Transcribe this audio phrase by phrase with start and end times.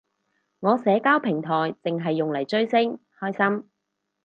[0.61, 3.69] 我社交平台剩係用嚟追星，開心